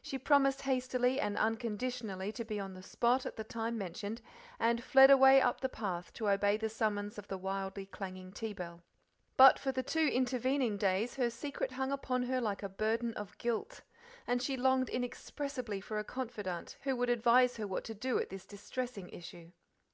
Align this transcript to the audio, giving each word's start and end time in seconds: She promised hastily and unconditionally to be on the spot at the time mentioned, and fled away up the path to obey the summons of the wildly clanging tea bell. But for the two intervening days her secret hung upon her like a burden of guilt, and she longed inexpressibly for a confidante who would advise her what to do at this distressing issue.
She 0.00 0.18
promised 0.18 0.62
hastily 0.62 1.20
and 1.20 1.36
unconditionally 1.36 2.32
to 2.32 2.46
be 2.46 2.58
on 2.58 2.72
the 2.72 2.82
spot 2.82 3.26
at 3.26 3.36
the 3.36 3.44
time 3.44 3.76
mentioned, 3.76 4.22
and 4.58 4.82
fled 4.82 5.10
away 5.10 5.38
up 5.38 5.60
the 5.60 5.68
path 5.68 6.14
to 6.14 6.30
obey 6.30 6.56
the 6.56 6.70
summons 6.70 7.18
of 7.18 7.28
the 7.28 7.36
wildly 7.36 7.84
clanging 7.84 8.32
tea 8.32 8.54
bell. 8.54 8.80
But 9.36 9.58
for 9.58 9.72
the 9.72 9.82
two 9.82 10.06
intervening 10.10 10.78
days 10.78 11.16
her 11.16 11.28
secret 11.28 11.72
hung 11.72 11.92
upon 11.92 12.22
her 12.22 12.40
like 12.40 12.62
a 12.62 12.70
burden 12.70 13.12
of 13.18 13.36
guilt, 13.36 13.82
and 14.26 14.40
she 14.42 14.56
longed 14.56 14.88
inexpressibly 14.88 15.82
for 15.82 15.98
a 15.98 16.04
confidante 16.04 16.78
who 16.84 16.96
would 16.96 17.10
advise 17.10 17.58
her 17.58 17.66
what 17.66 17.84
to 17.84 17.92
do 17.94 18.18
at 18.18 18.30
this 18.30 18.46
distressing 18.46 19.10
issue. 19.10 19.52